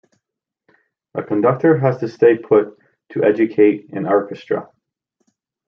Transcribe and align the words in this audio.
A 1.13 1.21
conductor 1.21 1.77
has 1.77 1.99
to 1.99 2.07
stay 2.07 2.35
put 2.35 2.75
to 3.09 3.23
educate 3.23 3.93
an 3.93 4.07
orchestra. 4.07 4.67